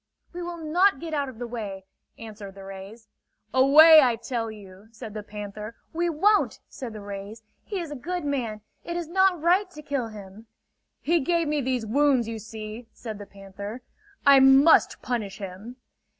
"We 0.33 0.41
will 0.41 0.57
not 0.57 0.99
get 0.99 1.13
out 1.13 1.29
of 1.29 1.37
the 1.37 1.45
way," 1.45 1.85
answered 2.17 2.55
the 2.55 2.63
rays. 2.63 3.07
"Away, 3.53 4.01
I 4.01 4.15
tell 4.15 4.49
you!" 4.49 4.87
said 4.91 5.13
the 5.13 5.21
panther. 5.21 5.75
"We 5.93 6.09
won't!" 6.09 6.57
said 6.67 6.93
the 6.93 7.01
rays. 7.01 7.43
"He 7.65 7.79
is 7.79 7.91
a 7.91 7.95
good 7.95 8.25
man. 8.25 8.61
It 8.83 8.97
is 8.97 9.07
not 9.07 9.39
right 9.39 9.69
to 9.69 9.83
kill 9.83 10.07
him!" 10.07 10.47
"He 11.01 11.19
gave 11.19 11.47
me 11.47 11.61
these 11.61 11.85
wounds 11.85 12.27
you 12.27 12.39
see," 12.39 12.87
said 12.91 13.19
the 13.19 13.27
panther. 13.27 13.83
"I 14.25 14.39
must 14.39 15.03
punish 15.03 15.37
him!" 15.37 15.75